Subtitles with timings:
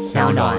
[0.00, 0.56] 小暖。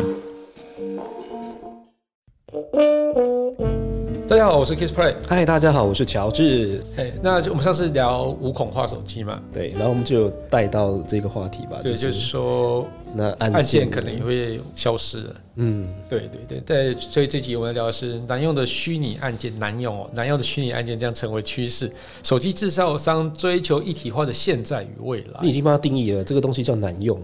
[4.27, 5.15] 大家好，我是 Kiss Play。
[5.27, 6.79] 嗨，大家好，我是乔治。
[6.95, 15.35] 哎，那就我们上次聊无孔化手机嘛，对，然后我们就带到这个话题吧，对，就是说那按按键可能也会消失了。
[15.55, 21.91] 嗯，对对对，在所以这集我们要聊的是难用的虚拟按键，难用哦，难用的虚拟按键将成为趋势。
[22.21, 25.49] 手机制造商追求一体化的现在与未来你。
[25.49, 27.19] 已经帮他定义了，这个东西叫难用，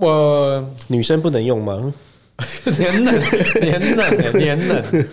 [0.00, 1.92] 我女生不能用吗？
[2.78, 3.20] 年冷，
[3.60, 4.82] 年冷，年冷。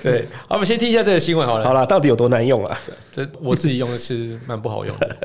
[0.00, 1.64] 对，好，我们先听一下这个新闻好了。
[1.64, 2.80] 好了，到底有多难用啊？
[3.10, 5.16] 这我自己用的是蛮不好用的。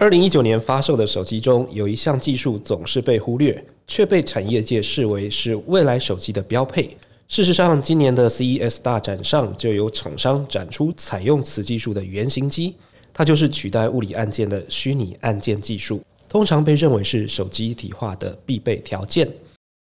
[0.00, 6.96] 二零一九年发售的手机中，有一项技术总是被忽略，却被产业界视为是未来手机的标配。
[7.26, 12.76] 事实上，今年的 CES 大展上就有厂商展出采用此技术的原型机，
[13.12, 19.28] 它就是取代物理按键的虚拟按键技术，通常被认为是手机一体化的必备条件。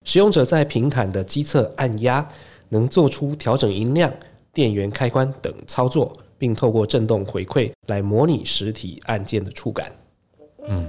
[0.05, 2.29] 使用者在平坦的机侧按压，
[2.69, 4.13] 能做出调整音量、
[4.53, 9.91] 电源开关等操作，并透过震动回馈来模拟实体按键的触感。
[10.69, 10.89] 嗯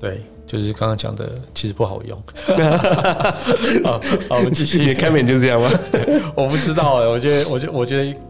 [0.00, 2.16] 对，就是刚刚讲的，其实不好用。
[3.84, 4.92] 好，好，我们继续。
[4.94, 5.70] 开门就是这样吗？
[6.36, 8.20] 我不知道哎，我觉得，我觉得，我觉得，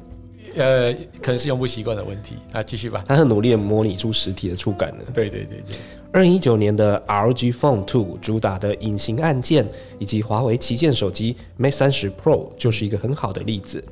[0.56, 2.36] 呃，可能是用不习惯的问题。
[2.52, 3.02] 啊，继续吧。
[3.08, 5.04] 他很努力的模拟出实体的触感呢。
[5.12, 5.76] 对对对对，
[6.12, 9.66] 二零一九年的 ROG Phone Two 主打的隐形按键，
[9.98, 13.82] 以及华为旗舰手机 Mate 三十 Pro 就是一个很好的例子。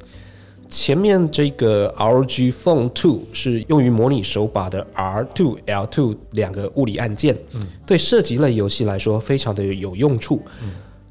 [0.70, 7.36] 前面这个 ROG Phone Two 是用于模拟手把的 R Two L Two 两个物理按键，
[7.84, 10.40] 对射击类游戏来说非常的有用处。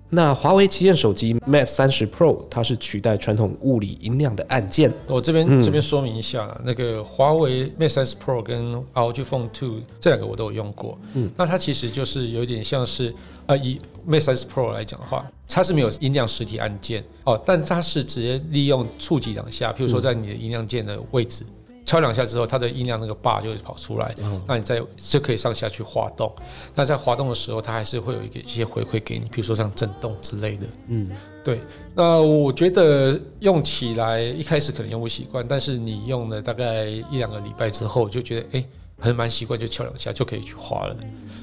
[0.10, 10.98] 那华为旗舰手机 Mate 三十 Pro 它是取代传统物理音量的按键，我这边、这边说明一下啦，那个华为 Mate 三十 Pro 跟 ROG Phone 2这两个我都有用过。
[11.14, 13.14] 嗯，那它其实就是有点像是
[13.46, 17.04] 呃，以 Mate 三十 Pro 来讲的话，它是没有音量实体按键。
[17.26, 21.46] 哦，但它是直接利用触及两下，譬如说在你的音量键的位置。
[21.90, 24.14] 敲两下之后，它的音量那个 bar 就会跑出来，
[24.46, 26.32] 那你再就可以上下去滑动。
[26.76, 30.68] 那在滑动的时候，它还是会有一个一些回馈给你，比如说像震动之类的。
[30.88, 31.10] 嗯，
[31.44, 31.60] 对，
[31.96, 38.66] 那我觉得用起来一开始可能用不习惯，但是你用了大概一两个礼拜之后，就觉得哎，
[39.00, 40.96] 很蛮习惯，就敲两下就可以去滑了。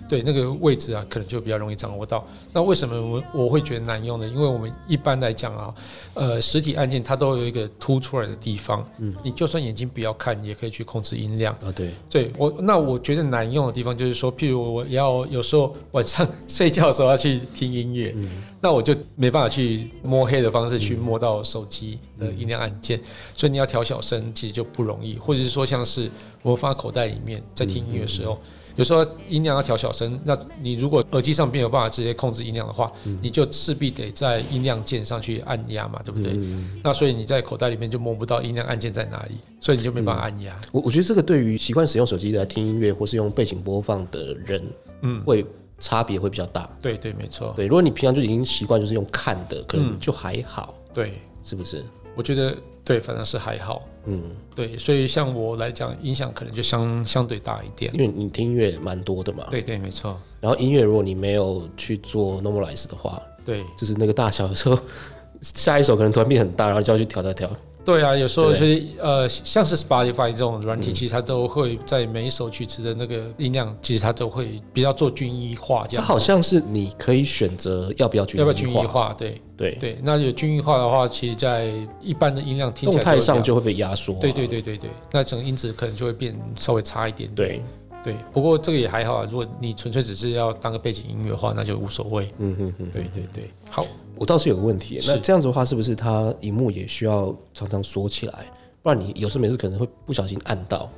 [0.09, 2.25] 对，那个位置啊，可能就比较容易掌握到。
[2.53, 4.29] 那为什么我我会觉得难用呢？
[4.29, 5.75] 因为我们一般来讲啊，
[6.15, 11.53] 呃，实体按键它都有一个凸出来的地方，嗯，你就算眼睛不要看，也可以去控制音量。
[11.55, 18.15] 啊对，对我，那我觉得难用的地方就是说，譬如我要有时候晚上睡觉的时候要去听音乐，
[18.61, 23.01] 那我就没办法去摸黑的方式去摸到手机的音量按键，
[23.35, 26.09] 所以你要调小声其实就不容易，或者是说像是
[26.43, 28.39] 我放在口袋里面在听音乐的时候。
[28.77, 32.93] 有时候音量要调小声，那你如果耳机上没有办法直接控制音量的话，
[33.23, 36.39] 你就势必得在音量键上去按压嘛，对不对？
[36.85, 40.55] 那所以你在口袋里面就摸不到音量按键在哪里，所以你就没办法按压。
[40.73, 44.63] 我我觉得这个对于习惯使用手机来听音乐或是用背景播放的人，
[45.01, 45.43] 嗯，会
[45.79, 46.69] 差别会比较大。
[46.83, 47.55] 对对，没错。
[47.57, 51.83] 对，如果你平常就已经习惯就是用看的，可能就还好，对，是不是？
[52.15, 52.55] 我觉得
[52.87, 53.83] 对，反正是还好。
[54.05, 54.23] 嗯，
[54.55, 57.99] 对，所以像我来讲，影响可能就相相对大一点因。
[57.99, 59.45] 为你听音乐蛮多的嘛。
[59.51, 60.17] 对对，没错。
[60.41, 64.79] 然后音乐如果你没有去做 normalize 的话，对就是那个大小的时候，
[65.43, 67.51] 下一首可能突然变很大，然后就要去调调调。
[67.87, 76.05] 对啊，有时候对就是呃，像是 Spotify 这种软体，其实它都会在每一首曲子的那个音量，其实它都会比较做均一化这样。
[76.05, 79.15] 它好像是你可以选择要不要均要不要均一化，化？
[79.15, 84.19] 对对，对，那有均一化的话，其实在一般的音量听起动态来会比较上就会被压缩啊。
[84.21, 87.49] 对对对对对，那整个音质可能就会变稍微差一点点。
[87.49, 87.63] 对，
[88.07, 89.27] 对，不过这个也还好啊。
[89.29, 92.33] 如果你纯粹只是要当个背景音乐的话，那就无所谓。
[92.39, 92.91] 嗯哼哼。
[92.93, 93.85] 对对对，好，
[94.15, 98.47] 我倒是有个问题，那是这样子的话，是不是它荧幕也需要常常锁起来？
[98.81, 100.89] 不然你有时没事可能会不小心按到。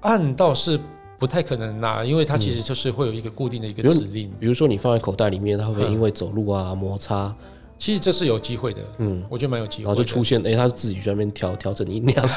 [0.00, 0.78] 按到是
[1.18, 4.30] 不太可能啦，因为它其实就是会有一个固定的一个指令。
[4.38, 7.34] 比如说你放在口袋里面，它会不会嗯因为走路啊摩擦，
[7.80, 9.88] 其实这是有机会的，嗯，我觉得蛮有机会的。
[9.88, 12.28] 然后就出现，哎、他自己在那边调调整音量。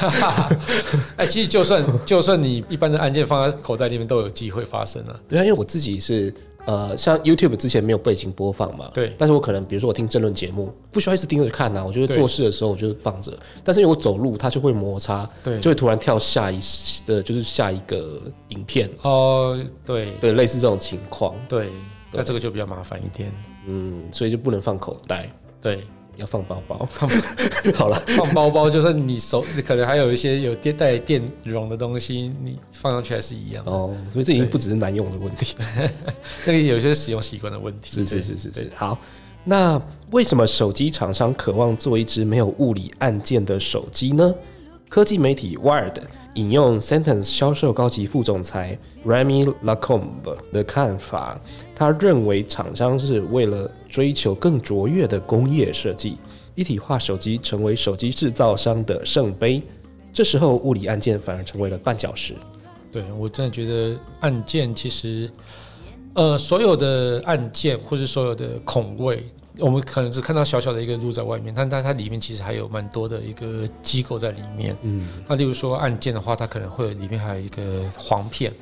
[1.16, 5.20] 哎，其实就算 就算你一般的按键放在口袋里面，都有机会发生啊。
[5.28, 6.32] 对啊，因为我自己是
[6.64, 9.14] 呃，像 YouTube 之前没有背景播放嘛，对。
[9.18, 13.30] 但是我可能比如说我听政论节目，不需要一直盯着看呐、我觉得做事的时候我就放着，
[13.62, 15.60] 但是因为我走路它就会摩擦，对。
[15.60, 16.58] 就会突然跳下一
[17.04, 18.18] 的，就是下一个
[18.48, 20.12] 影片，哦，对。
[20.22, 21.68] 对，类似这种情况，对，
[22.10, 23.30] 那这个就比较麻烦一点。
[23.66, 25.30] 嗯，所以就不能放口袋。
[25.60, 25.84] 对，
[26.16, 26.88] 要放包包。
[27.74, 33.64] 好了，放包包，就算你手你可能还有一些有电带电容的东西，你放上去还是一样。
[33.66, 35.56] 哦，所以这已经不只是难用的问题，
[36.44, 37.92] 那个有些使用习惯的问题。
[37.92, 38.72] 是是是是是。
[38.74, 38.98] 好，
[39.44, 39.80] 那
[40.10, 44.34] 为什么手机厂商渴望做一只没有物理按键的手机呢？
[44.94, 45.96] 科技媒体 Wired
[46.34, 51.36] 引用 Sentence 销售高级副总裁 Remy Lacombe 的看法，
[51.74, 56.16] 他认为厂商是为了追求更卓越的工业设计，
[56.54, 59.60] 一体化手机成为手机制造商的圣杯。
[60.12, 62.36] 这时候，物理按键反而成为了绊脚石。
[62.92, 65.28] 对我真的觉得按键其实，
[66.14, 69.26] 呃，所有的按键或是所有的孔位，
[69.58, 74.76] 我们可能只看到小小的一个路在外面，但它它里面其实还有蛮多的一个机构在里面。
[74.82, 78.52] 嗯，那例如说按键的话，它可能会有里面还有一个簧片，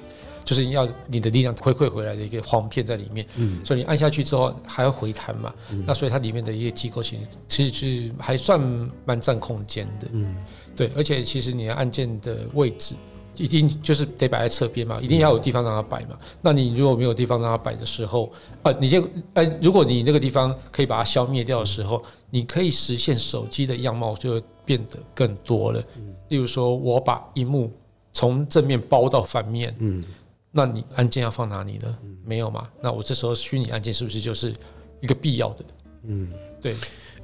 [0.45, 3.27] 就是要你的力量回馈回来的一个簧片在里面。
[3.37, 5.53] 嗯，所以你按下去之后还要回弹嘛，
[5.87, 8.61] 那所以它里面的一个机构其实其实是还算
[9.07, 10.09] 蛮占空间的。
[10.13, 10.37] 嗯，
[10.77, 12.95] 对，而且其实你的按键的位置。
[13.37, 16.19] 一定就是得摆在侧边嘛，一定要有地方让它摆嘛。
[16.41, 18.31] 那你如果没有地方让它摆的时候，
[18.63, 25.83] 呃，你就呃，如果你那个地方可以把它消灭掉的时候，你可以实现手机的样貌就会变得更多了。
[26.29, 27.71] 例如说，我把荧幕
[28.13, 30.05] 从正面包到反面，嗯，
[30.51, 31.99] 那你按键要放哪里呢？
[32.25, 32.69] 没有嘛？
[32.81, 34.53] 那我这时候虚拟按键是不是就是
[35.01, 35.65] 一个必要的？
[36.05, 36.29] 嗯，
[36.61, 36.75] 对，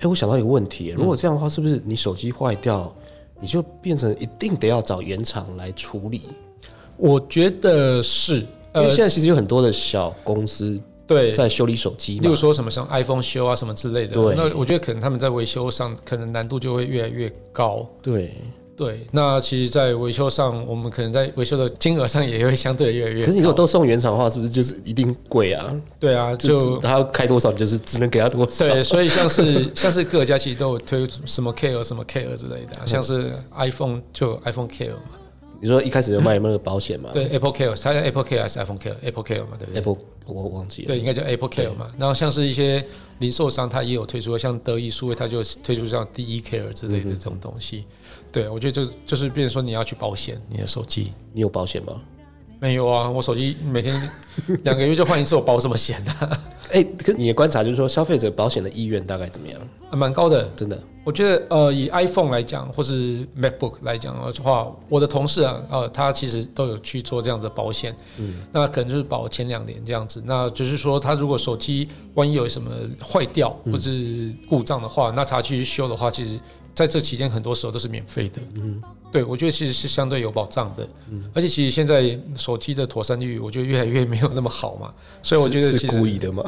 [0.01, 2.95] 哎、我想到一个问题，如果这样的话，是不是你手机坏掉，
[3.41, 6.23] 你就变成一定得要找原厂来处理？
[6.97, 8.41] 我觉得是，
[8.75, 17.89] 因为现在其实有很多的小公司对，在修理手机例如，说什么像 iPhone 修啊什么之类的，对那我觉得可能他们在维修上可能难度就会越来越高。
[18.03, 18.35] 对。
[18.79, 23.25] 对，那其实，在维修上，我们可能在维修的金额上也会相对的越来越。
[23.25, 25.67] 可是你如果都送原厂的话，是不是就是一定贵啊？
[25.99, 28.65] 对啊，就就他要开多少，你就是只能给他多少。
[28.65, 35.19] 对，所以像是像是各家其实都有推什么 Care 什么 Care 之类的啊、像是 iPhone 就 iPhone Care 嘛，
[35.61, 37.11] 你说一开始有卖那个保险嘛？
[37.13, 39.97] 对 Apple Care，它叫 Apple Care 还是 iPhone Care？Apple Care 嘛，对不对？，Apple
[40.27, 40.87] 我忘记了。
[40.87, 41.91] 对，应该叫 Apple Care 嘛。
[41.99, 42.85] 然后像是一些
[43.19, 47.85] 零售商，它也有推出，像德意数位，它就推出像第一 Care 之类的这种东西。
[48.31, 51.13] 对，我觉得就就是变成说你要去保险你的手机。
[51.33, 52.01] 你有保险吗？
[52.61, 53.95] 没有啊，我手机每天
[54.65, 56.41] 两个月就换一次，我保什么险啊？
[56.73, 59.61] 哎、可你的观察就是说，消费者保险的意愿大概怎么样？
[59.91, 60.49] 还蛮高的。
[60.57, 60.79] 真的，
[61.09, 67.97] 我觉得呃，以 iPhone 来讲，或是 MacBook 来讲的话，我的同事啊，呃，他其实都有去做这样子的保险。
[68.19, 70.23] 嗯，那可能就是保前两年这样子。
[70.27, 72.71] 那就是说，他如果手机万一有什么
[73.03, 76.39] 坏掉或是故障的话，那他去修的话，其实
[76.75, 78.43] 在这期间很多时候都是免费的。
[78.57, 80.87] 嗯，对，我觉得其实是相对有保障的。
[81.11, 84.93] 嗯，而且其实现在手机的妥善率，我觉得越来越没有那么好嘛。
[85.23, 86.45] 所以我觉得是故意的吗？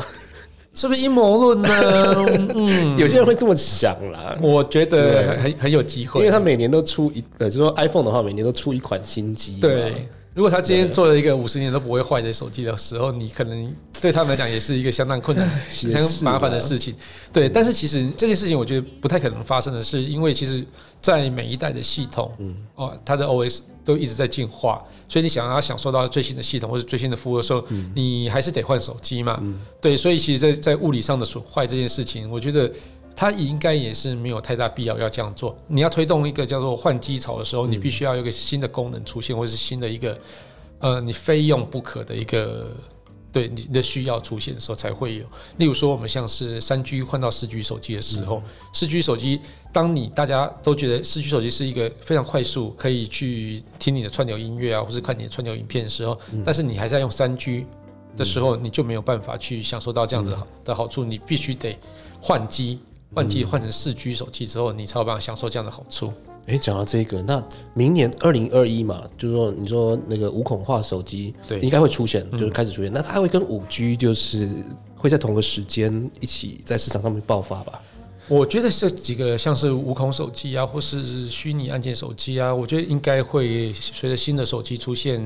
[0.75, 1.69] 是不是阴谋论呢？
[2.55, 9.61] 嗯，有些人会这么想啦，我觉得很很很有机会，因为他每年都出一呃，就说 iPhone 的话，每年都出一款新机。
[9.61, 9.93] 对。
[10.33, 16.95] 如果他今天做了一个五十年都不会坏的手机的时候，你可能对他们来讲也是一个相当困难、 相当麻烦的啊事情。
[17.33, 20.65] 对，但是其实这件事情我觉得不太可能发生的是，因为其实，
[21.03, 29.43] 在每一代的系统，嗯，哦，它的 OS 都一直在进化，所以你想要享受到最新的系统或者最新的服务的时候，你还是得换手机嘛。
[29.81, 32.71] 对，所以其实在，在物理上的损坏这件事情，我觉得。
[33.21, 35.55] 它应该也是没有太大必要要这样做。
[35.67, 40.19] 你要推动一个叫做换机潮的时候，你必须要有一个新的功能出现，或者是新的一个
[40.79, 42.69] 呃你非用不可的一个
[43.31, 45.27] 对你的需要出现的时候才会有。
[45.59, 49.39] 例如说，我们像是三 G 换到四 G 手机的时候，四 G 手机，
[49.71, 57.67] 当你大家都觉得四 G 手机是一个非常快速可以去听你的串流音乐啊，或是看你的串流影片的时候，但是你还在用三 G
[58.17, 60.35] 的时候，你就没有办法去享受到这样子
[60.65, 61.79] 的好处，你必须得
[62.19, 62.79] 换机。
[63.13, 66.13] 换季换成四 G 手机之后，你才有办法享受这样的好处。
[66.47, 67.43] 哎，讲到这个，那
[67.75, 72.93] 明年二零二一嘛，就是说你说那个无孔化手机，对应该会出现，就是开始出现。
[72.93, 74.49] 那它会跟五 G 就是
[74.97, 77.83] 会在同个时间一起在市场上面爆发吧？
[78.31, 85.21] 我觉得这几个像是无孔手机啊，或是虚拟按键手机啊，我觉得应该会随着新的手机出现。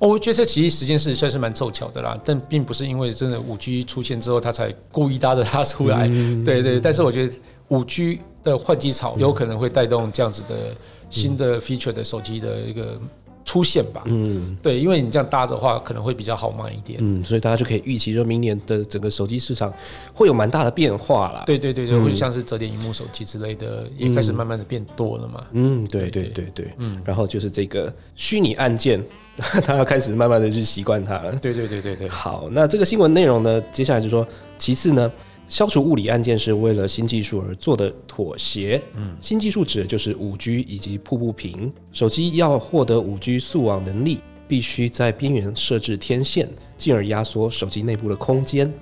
[0.00, 6.08] 哦，我觉得这其实时间是算是蛮凑巧的啦，但并不是因为真的五 G 出现之后，它才故意搭着它出来。
[6.44, 7.32] 对对，但是我觉得
[7.68, 10.74] 五 G 的换机潮有可能会带动这样子的
[11.08, 13.00] 新的 feature 的手机的一个
[13.48, 14.02] 出现吧。
[14.04, 16.98] 嗯对，因为你这样搭着的话，可能会比较好卖一点。
[17.00, 19.72] 嗯，所以大家就可以预期，说明年的整个手机市场
[20.12, 21.44] 会有蛮大的变化啦。
[21.46, 25.44] 对对对对，或者像是折叠荧幕手机之类的，也开始慢慢的变多了嘛。
[25.52, 29.02] 嗯，对对对对，嗯，然后就是这个虚拟按键，
[29.64, 31.34] 他要开始慢慢的去习惯它了。
[31.36, 32.06] 对对对对对。
[32.06, 34.26] 好，那这个新闻内容呢，接下来就说，
[34.58, 35.10] 其次呢，
[35.48, 38.80] 消除物理按键是为了新技术而做的妥协。
[38.94, 41.72] 嗯，新技术指的就是五 G 以及瀑布屏。
[41.90, 48.72] 手机要获得五 G 速网能力，必须在边缘设置天线，进而压缩手机内部的空间。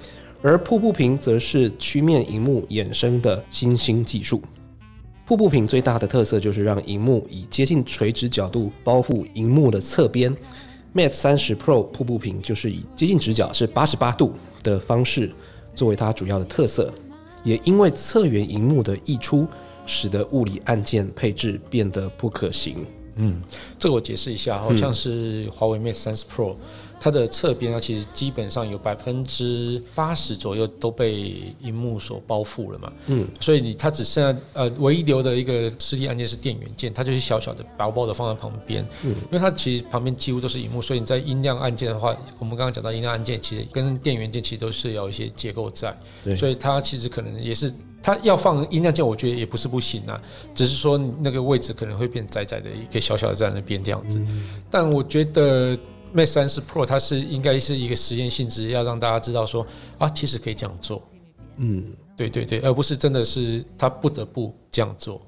[0.43, 4.43] 而瀑布屏则是曲面荧幕衍生的新兴技术。
[5.25, 10.37] 瀑布屏最大的特色就是让荧幕以接近垂直角度包覆荧幕的侧边。
[10.95, 15.33] Mate 三十 Pro 瀑布屏就是以接近直角是八十八度的方式
[15.77, 16.93] 作为它主要的特色，
[17.45, 19.47] 也因为侧缘荧幕的溢出，
[19.87, 22.85] 使得物理按键配置变得不可行。
[23.17, 23.41] 嗯，
[23.79, 26.57] 这个我解释一下，好像是华为 Mate 三十 Pro。
[26.99, 32.93] 它的侧边呢，其实基本上有百分之八十左右都被荧幕所包覆了嘛。
[33.07, 38.85] 嗯，所以你它只剩下呃唯一留的一个实力按键是电源键，它就是小小的薄薄的放在旁边。
[39.05, 45.97] 嗯，因为它其实旁边几乎都是荧幕，所以你在音量按键的话，我们刚刚讲到音量按键其实跟电源键其实都是有一些结构在。
[46.37, 47.73] 所以它其实可能也是
[48.03, 50.21] 它要放音量键，我觉得也不是不行啊，
[50.55, 54.21] 只是说那个位置可能会变窄窄的一个小小的在那边这样子。
[54.71, 55.79] 但我觉得。
[56.17, 59.67] Mate 三十 Pro 它是应该是一个实验性质，要让大家知道说
[59.99, 61.03] 啊，其实可以这样做。
[61.57, 65.21] 嗯，对对对，而不是真的是它不得不这样做。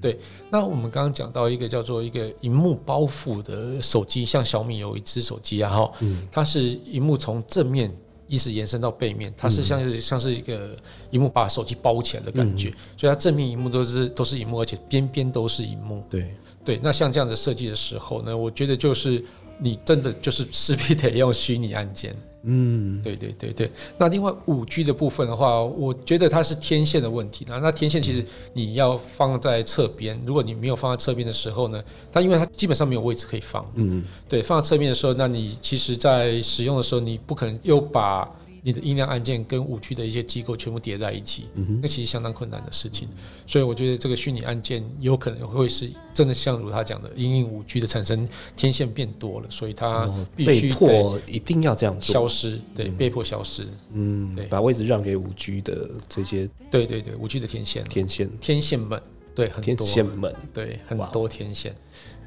[0.00, 0.18] 对，
[0.50, 5.92] 那我们刚刚讲到一个叫做一个荧幕包覆的手机，像小米有一只手机啊，哈，
[6.30, 7.94] 它是荧幕从正面
[8.26, 10.76] 一直延伸到背面，它是像是像是一个
[11.10, 16.02] 荧幕把手机包起来的感觉，所以它正面荧幕都是都是荧幕，而且边边都是荧幕。
[16.10, 19.22] 对对，那像这样的设计的时候呢，我觉得就是。
[19.58, 23.70] 你真的就是势必得用虚拟按键，嗯，对对对对。
[23.96, 27.44] 那另外五 G 的部分的话，我觉得它是天线的问题。
[27.48, 31.82] 那那天线其实你要放在侧边，如果你没有放在侧边的时候呢，
[32.12, 38.30] 它因为它基本上没有位置可以放，嗯，对，放在侧边的时候，那你其实在使用的时候，你不可能又把。
[38.66, 41.48] 你的音量按键跟五 G 的一些机构全部叠在一起，
[41.82, 43.06] 那其实相当困难的事情。
[43.46, 53.66] 所以我觉得这个虚拟按键有可能会是真的，像如他讲的，因为五 G 的产生天线变多了，所以它必须迫一定要这样做，消失，对，被迫消失。
[53.92, 58.98] 嗯，对，把位置让给五 G 的这些，对对对，五 G 的天线，天线，天线们，
[59.34, 61.76] 对，很多天线们，对，很多天线。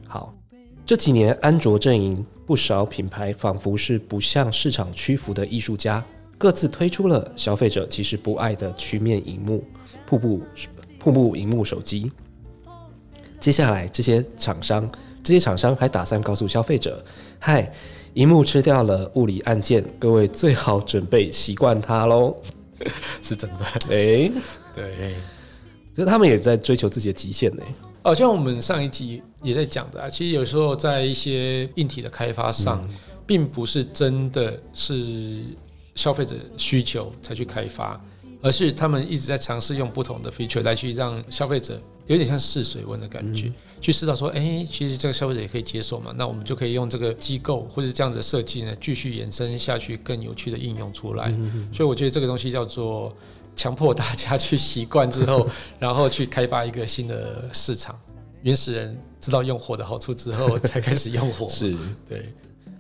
[0.08, 0.32] 好，
[0.86, 6.06] 这几年安卓阵营不少品牌仿佛是不向市场屈服的艺术家。
[6.38, 9.64] 各自推出了消费者其实不爱的曲面荧幕、
[10.06, 10.42] 瀑布、
[11.00, 12.12] 瀑布荧幕手机。
[13.40, 14.90] 接下来，这些厂商，
[15.24, 17.04] 这些厂商还打算告诉消费者
[17.40, 17.72] ：“嗨，
[18.14, 22.36] 荧幕吃掉了物理按键，各位最好准备习惯它喽。
[23.22, 24.32] ”是真的， 哎，
[24.76, 25.16] 对，
[25.96, 27.64] 所以他们也在追求自己的极限呢。
[28.04, 32.88] 哦，像我们上一集也在讲的啊，其实有时候在一些硬体的开发上，
[33.26, 35.44] 并不是真的是。
[35.98, 38.00] 消费者需求才去开发，
[38.42, 43.52] 而是他们一直在尝试用不同的 feature 来去让消费者有点像试水温的感觉，
[43.82, 51.34] 去试到说，哎，其实这个消费者也可以接受嘛，那我们就可以用这个机构或者这样子的设计呢，继续延伸下去更有趣的应用出来。
[51.74, 53.12] 所以我觉得这个东西叫做
[53.56, 55.50] 强迫大家去习惯之后，
[55.80, 58.00] 然后去开发一个新的市场。
[58.44, 61.50] 原始人知道用火的好处之后， 才开始用火。
[61.50, 61.76] 是
[62.08, 62.32] 对。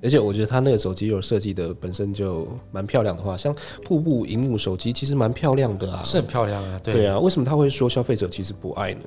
[0.01, 7.18] 而且我觉得他那个手机有设计的本身就蛮漂亮的话，像瀑布荧幕手机其实蛮漂亮的啊，是很漂亮啊，对啊。
[7.20, 9.01] 为什么他会说消费者其实不爱呢？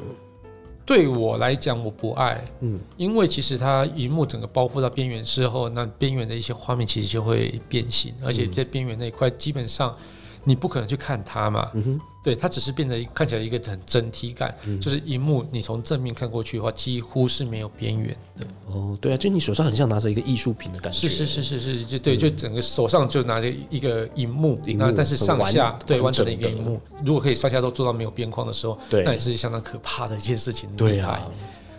[0.85, 9.97] 对我来讲，我不爱，嗯，因为其实它荧幕整个包覆到边缘之后，那边缘的一些画面其实就会变形，而且在边缘那一块基本上。
[10.45, 11.71] 你不可能去看它嘛？
[11.75, 18.47] 嗯哼，对，它只是变成看起来一个很整体感，就是荧幕，你从正面看过去的话，几乎是没有边缘的。
[18.67, 21.09] 哦，对啊，就你手上很像拿着一个艺术品的感觉。
[21.09, 30.75] 是是是是是，就对，就整个手上就拿着一个荧幕，那但是上下对完整的一个荧幕，如果可以上下都做到没有边框的时候，那也是相当可怕的一件事情。
[30.77, 31.21] 对啊，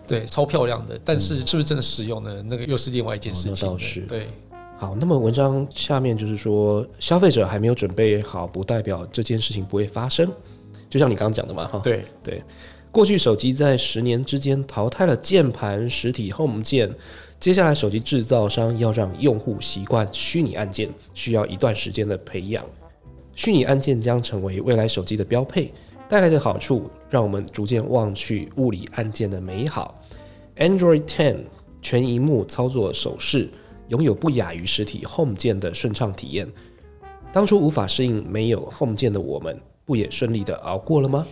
[0.08, 2.44] 对，超漂亮的，但是是不是真的实用呢？
[2.44, 3.68] 那个又是另外一件事情。
[3.68, 4.28] 倒是对。
[4.82, 10.28] 好，那么文章下面就是说，消费者还没有准备好，不代表这件事情不会发生。
[10.90, 12.42] 就像你刚刚讲的嘛，哈，对对。
[12.90, 16.92] 过去手机在十年之间淘汰了键盘、实体 Home 键，
[17.40, 22.66] 接下来手机制造商要让用户习惯虚拟按键，需要一段时间的培养。
[23.36, 25.72] 虚拟按键将成为未来手机的标配，
[26.10, 30.04] 带来的好处让我们逐渐忘去物理按键的美好。
[30.58, 31.38] Android Ten
[31.84, 33.48] 全荧幕操作手势。
[33.92, 36.50] 拥有不亚于实体 Home 键的顺畅体验，
[37.34, 41.28] 当初无法适应没有 Home 键的我们，不也顺利的熬过了吗？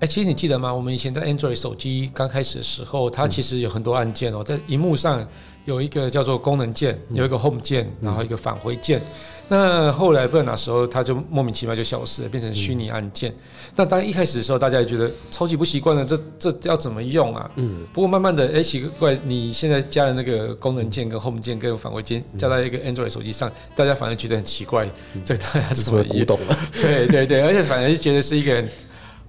[0.00, 0.72] 哎，其实你记得吗？
[0.72, 5.26] 我们以前在 Android 手机刚开始的时候，它其实有很多按键哦，在荧幕上
[5.64, 9.02] 有一个叫做功能键，有一个 Home 键，然后一个返回键。
[9.48, 13.34] 那后来不知道哪时候，它就莫名其妙就消失了，变成虚拟按键。
[13.74, 17.50] 那当一开始的时候，大家也觉得超级不习惯的，这这要怎么用啊？
[17.56, 17.84] 嗯。
[17.92, 24.88] 不过慢慢的，哎，奇怪，你现在加了那个功能键、跟 Home 键、跟返回键，加在一个 Android 手机上，大家反而觉得很奇怪，
[25.24, 26.56] 这大家怎么古董了？
[26.80, 28.64] 对对对，而且反而就觉得是一个。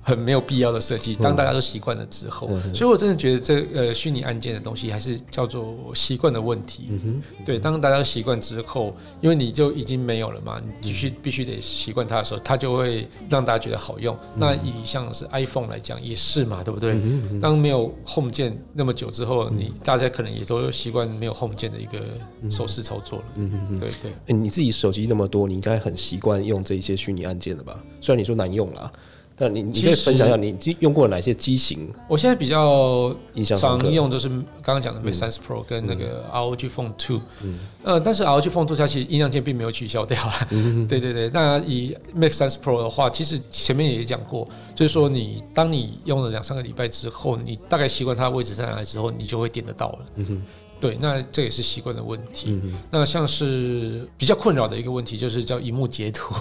[0.01, 6.89] 很没有必要的设计，当大家都习惯了之后，所以我真的觉得这呃虚拟按键的东西还是叫做习惯的问题。
[7.45, 14.17] 对，当大家都习惯之后，因为你就已经没有了嘛，你必须必须得习惯它的时候，它就会让大家觉得好用。
[14.35, 16.99] 那以像是 iPhone 来讲也是嘛，对不对？
[17.41, 21.99] 当没有 Home 键那么久之后，你大家可能也都习惯没有 Home 键的一个
[22.49, 23.25] 手势操作了。
[23.35, 24.33] 嗯嗯对对。
[24.33, 27.83] 你自己手机那么多，你应该很习惯用这些虚拟按键的吧？
[28.01, 28.91] 虽然你说难用啦。
[29.39, 31.89] 那你你可以分享一下你用过哪些机型？
[32.07, 33.15] 我现在比较
[33.57, 37.21] 常用就是刚刚讲的 Mate 三十 Pro 跟那个 ROG Phone Two，
[37.83, 40.33] 呃，但是 ROG Phone Two 它其实音量键并没有取消掉了。
[40.89, 49.99] 对对对，那以 Mate 三十 Pro 的话，其实前面也讲过，就是说你当你用了两三个礼拜之后，你大概习惯它的位置在哪之后，你就会点得到了。
[50.79, 52.61] 对，那这也是习惯的问题。
[52.89, 56.33] 那像是比较困扰的一个问题，就是叫荧幕截图，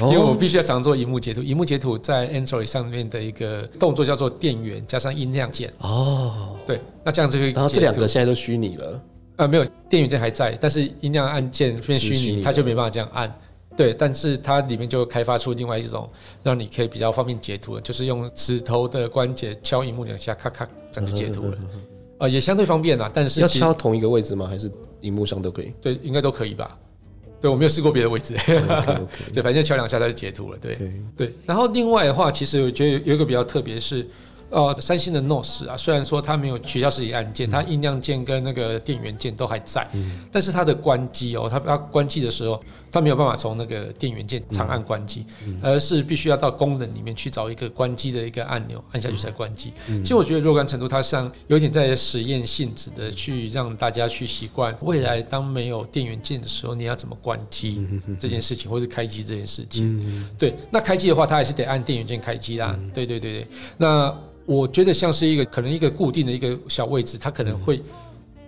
[0.00, 1.42] 因为我必须要常做荧幕截图。
[1.42, 5.72] 荧幕截图在 Android 上面的一个动作叫做电源加上音量键。
[5.78, 7.52] 哦，对，那这样就会。
[7.52, 9.02] 然后这两个现在都虚拟了。
[9.36, 13.34] 啊，没有，电源键还在，但是音量按键变虚拟，它就没办法这样按。
[13.74, 16.06] 对，但是它里面就开发出另外一种，
[16.42, 21.56] 让你可以比较方便截图，就是用指头的关节敲荧幕两下，咔咔，这样就截图了。
[22.22, 24.46] 啊，也相对方便啦，但是要敲同一个位置吗？
[24.46, 25.74] 还是荧幕上都可以？
[25.82, 26.78] 对，应该都可以吧。
[27.40, 28.36] 对我没有试过别的位置，
[29.34, 30.58] 对，反正敲两下它就截图了。
[30.58, 30.78] 对
[31.16, 31.32] 对。
[31.44, 34.06] 然后另外的话，其实我觉得有一个比较特别是。
[34.54, 39.88] 呃，三星的 Note 啊，虽然说它没有取消实体按键，它音量键跟那个电源键都还在，
[40.30, 45.24] 但是它的关机哦，它它关机的时候，它没有办法从那个电源键长按关机，
[45.62, 49.72] 而是必须要到功能里面去找一个关机的一个按钮，按下去才关机。
[49.86, 57.88] 其实我觉得若干程度，它像有点在实验性质的去让大家去习惯未来当没有电源键的时候，你要怎么关机
[58.20, 60.30] 这件事情，或是开机这件事情。
[60.38, 62.78] 对，那开机的话，它还是得按电源键开机啦。
[62.92, 63.46] 对对对对，
[63.78, 64.14] 那。
[64.44, 67.80] 我觉得像是一个可能一个固定的一个小位置，它可能会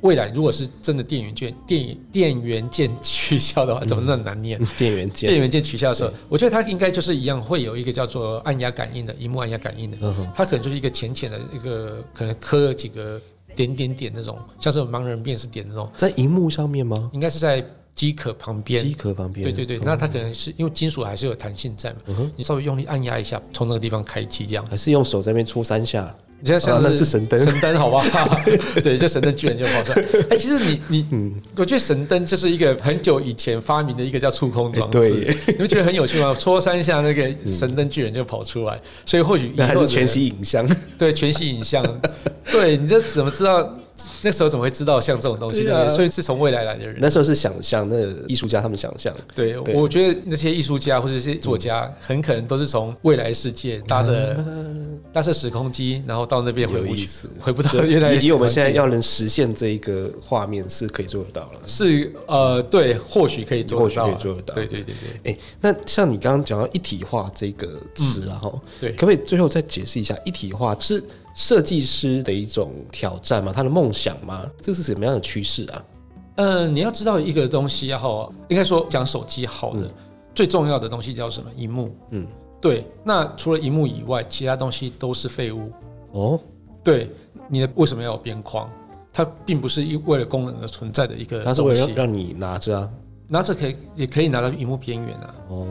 [0.04, 4.60] 未来如果是真的电源键电电源键取消的话，怎么那么难念？
[4.76, 9.96] 电源键电源键取消的时候，我觉得它应该就是一样会有一个叫做按压感应的荧幕按压感应的，
[10.34, 13.18] 它可能就是一个浅浅的一个可能刻几个
[13.56, 17.10] 点点点那种，像是盲人辨识点那种，在荧幕上面吗？
[17.12, 17.64] 应该是在。
[17.94, 21.98] 机壳旁边，机壳旁边，对对对，那它可能是因为金属还是有弹性在嘛，
[22.34, 28.40] 你稍微用力按压一下，从那个地方开机这样，还是用手在那边搓三下，你现在想那是神灯，神灯好不好？
[28.82, 30.06] 对，就神灯巨人就跑出来。
[30.30, 36.36] 哎，其实你你，嗯，我觉得神灯就是一个很久以前发明的一个叫触控装置， 你们觉得很有趣吗？
[36.38, 40.68] 戳三下，那个神灯巨人就跑出来，所以或许还是全息影像，
[40.98, 41.82] 对，全息影像，
[42.52, 43.78] 对，你这怎么知道？
[44.22, 45.88] 那时候怎么会知道像这种东西呢？
[45.88, 46.96] 所以是从未来来的人。
[47.00, 49.14] 那时候是想象，那艺术家他们想象。
[49.34, 54.36] 对，我觉得那些艺术家或者一些作家，很可能都是从未来世界搭着
[55.12, 58.14] 搭着时空机，然后到那边回不去，回不到原来。
[58.14, 61.60] 以我们现在要能实现这一个画面，是可以做得到了。
[61.66, 64.54] 是呃，对，或许可以做得到，可以做得到。
[64.54, 65.32] 对对对对。
[65.32, 71.00] 哎，那像你刚刚讲到一体化这个词，然后对，可不可以最后再解释一下一体化是？
[71.34, 75.84] 设计师的一种挑战嘛，他的梦想嘛，这是什么样的趋势啊？
[76.36, 79.90] 嗯，你要知道一个东西，然后应该说讲手机好的
[80.34, 81.50] 最重要的东西叫什么？
[81.56, 81.94] 荧幕。
[82.10, 82.26] 嗯，
[82.60, 82.86] 对。
[83.04, 85.70] 那除了荧幕以外，其他东西都是废物。
[86.12, 86.40] 哦，
[86.82, 87.10] 对。
[87.48, 88.70] 你的为什么要有边框？
[89.12, 92.90] 它并不是为了功能而存在的一个，它是为了让你拿着啊，
[93.34, 95.34] 拿着可以也可以拿到荧幕边缘啊。
[95.48, 95.66] 哦。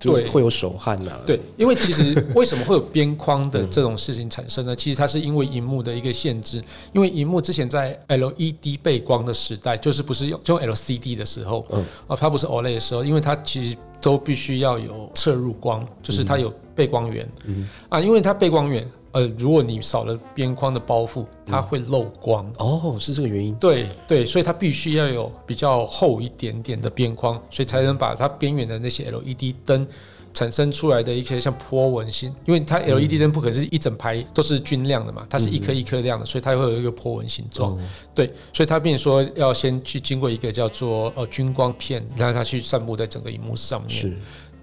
[0.00, 1.10] 对，会有手汗呐。
[1.26, 4.76] 对，因为其实 为什么会有边框的这种事情产生呢？
[4.76, 6.62] 其实它是因为荧幕的一个限制。
[6.92, 18.88] 因为荧幕之前在 LED 背光的时代，就是不是用就 LCD 的时候，嗯，啊，它不是 OLED 的时候，因为它其实都必须要有侧入光，就是它有背光源，嗯，啊，因为它背光源。
[19.12, 22.50] 呃，如果你少了边框的包覆，它会漏光。
[22.58, 23.54] 哦，是这个原因。
[23.54, 29.86] 对对，所以它必须要有比较厚一点点的边框，所以才能把它边缘的那些 LED 灯
[30.34, 32.32] 产生出来的一些像波纹形。
[32.44, 37.78] 因为它 LED 灯不可能是一整排都是均亮的嘛，它是一颗一颗亮的，所以它会有一个波纹形状。
[38.14, 43.90] 对，所以它变说要先去经过一个叫做呃均光片，让它去散布在整个荧幕上面。
[43.90, 44.16] 是。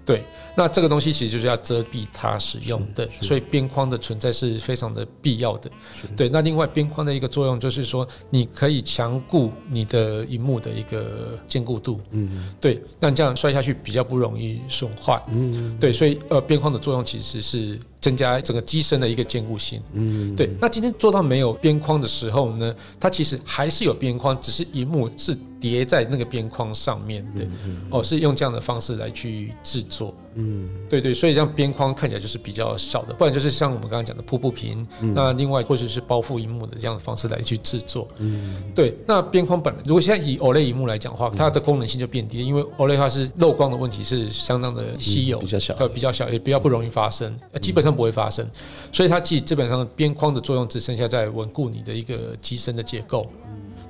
[0.06, 0.24] 对，
[0.56, 5.68] 那这个东西其实就是要遮蔽它使用的，所以边框的存在是非常的必要的。
[6.16, 12.00] 对，那另外边框的一个作用就是说，你可以强固你的荧幕的一个坚固度。
[12.12, 15.20] 嗯对，那这样摔下去比较不容易损坏。
[15.26, 19.82] 嗯对，所以呃，边框的作用其实是增加整个机身的一个坚固性。
[19.94, 27.44] 嗯，对，那今天做到没有边框的时候呢，它其实还是有边框，只是荧幕是叠在那个边框上面的。
[27.90, 30.14] 哦，是用这样的方式来去制作。
[30.36, 38.06] 嗯对对，所以这样边框看起来就是比较小的，不然就是像我们刚刚讲的瀑布屏，那另外或者是包覆荧幕的这样的方式来去制作。
[38.18, 48.46] 嗯对，那边框本来如果现在以 OLED 荧幕来讲的话，它的功能性就变低了，因为 OLED 它是漏光的问题是相当的稀有，比较小呃，比较小，也比较不容易发生，呃基本上不会发生。
[48.92, 53.24] 所以它基基本上边框的作用只剩下在稳固你的一个机身的结构。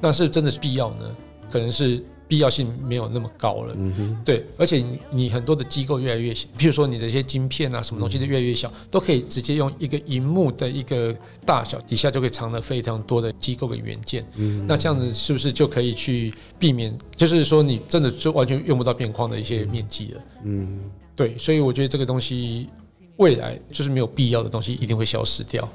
[0.01, 1.17] 那是真的是必要呢？
[1.51, 3.75] 可能是必要性没有那么高了。
[3.77, 14.27] 嗯哼，对，而且你你很多的机构越来越小，譬如说你的一些晶片啊，什么东西都越来越小，都可以直接用一个荧幕的一个大小底下就可以藏了非常多的机构的元件。
[14.37, 20.23] 嗯那这样子是不是就可以去避免，就是说你真的就完全用不到边框的一些面积了？
[20.45, 20.81] 嗯，
[21.15, 22.69] 对，所以我觉得这个东西
[23.17, 25.67] 未来就是没有必要的东西一定会消失掉。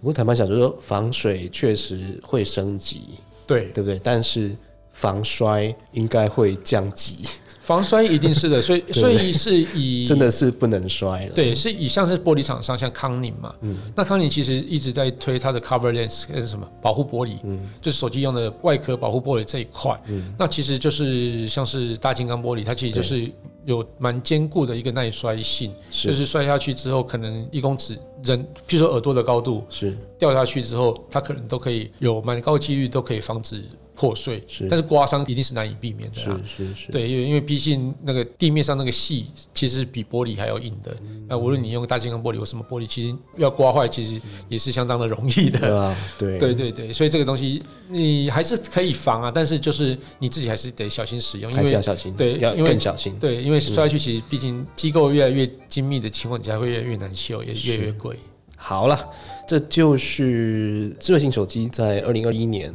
[0.00, 3.02] 不过坦白讲，就是说防水确实会升级，
[3.46, 4.00] 对，对不对？
[4.02, 4.56] 但是
[4.98, 7.24] 防摔应该会降级，
[7.60, 11.32] 防摔一定是的，所以所以是以 真的是不能摔了。
[11.32, 13.76] 对，是以像是玻璃厂商，像康宁嘛，嗯。
[13.94, 17.60] 那康宁其实一直在推它的 cover lens 跟什么保护玻璃，嗯。
[17.80, 20.34] 就是手机用的外壳保护玻璃这一块，嗯。
[20.36, 23.30] 那其实就是像是大金刚玻璃，它其实就是
[23.66, 26.08] 有蛮坚固的一个耐摔性，是。
[26.08, 29.96] 就是摔下去之后，可能一公尺人，譬如说耳朵的高度是。
[30.18, 33.62] 掉下去之后，它可能都可以有蛮高几率都可以防止
[33.98, 36.40] 破碎，是但是刮伤一定是难以避免的是啊。
[36.46, 40.96] 是是，对，因为因为毕竟那个地面上那个细其实是比玻璃还要硬的。
[41.26, 45.58] 那、无论你用大金刚玻璃或什么玻璃，其实要刮坏其实也是相当的容易的。
[45.58, 53.12] 对啊，对对对对，所以这个东西你还是可以防啊，但是就是你自己还是得小心使用，因还是要小心，对要因为更小心。
[53.18, 58.16] 对，因为摔下去其实毕竟机构越来越精密的情况底下，会越来越难修，也越来越贵。
[58.60, 59.08] 好了，
[59.46, 62.74] 这就是智慧型手机在二零二一年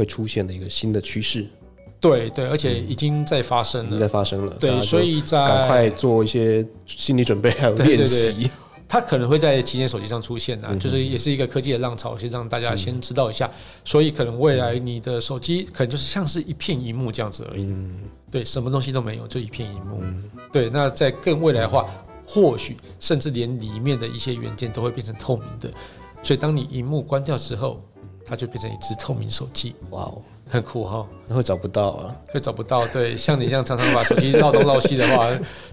[0.00, 1.46] 会出现的一个新的趋势，
[2.00, 4.00] 对对，而且已经在发生已经了。
[4.00, 4.56] 在发生了。
[4.58, 8.50] 对，所以在赶快做一些心理准备，还有练习。
[8.88, 13.48] 它可能会在旗舰手机上出现啊，嗯就是也是一个科技的浪潮，先让大家先知道一下。
[13.84, 20.02] 所以可能未来你的手机可能就是像是一片荧幕这样子而已，嗯，对，什么东西都没有，就一片荧幕。
[20.50, 21.86] 对，那在更未来的话，
[22.26, 25.70] 或许甚至连里面的一些元件都会变成透明的。
[26.22, 27.80] 所以当你荧幕关掉之后，
[28.30, 31.04] 它就变成一只透明手机，哇哦，很酷哈。
[31.26, 32.14] 那会找不到啊！
[32.32, 35.28] 会找不到，对，像你这样常常把手机绕东绕西的话，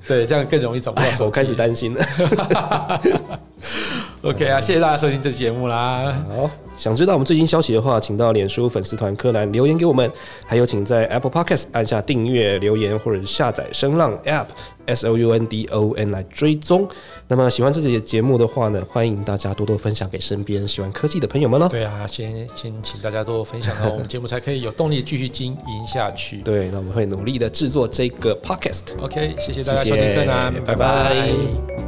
[0.08, 1.24] 对，这样更容易找不到哎，手机。
[1.26, 2.04] 我开始担心了。
[4.24, 6.14] OK 啊，谢谢大家收听这期节目啦。
[6.28, 10.12] 好，想知道我们最新消息的话，请到脸书粉丝团柯南留言给我们，
[10.46, 14.46] 还有请在 Apple Podcast 按下订阅、留言或者是下载声浪 App
[14.88, 16.88] S O U N D O N 来追踪。
[17.28, 21.68] 那么喜欢这期节目的话呢，欢迎大家多多分享给身边喜欢科技的朋友们喽。
[21.70, 26.38] 对啊，先先请大家多分享到我们节目，才可以有动力继续经营下去。
[26.42, 28.98] 对，那我们会努力的制作这个 Podcast。
[29.00, 31.87] OK，谢谢大家收听柯南，拜拜拜拜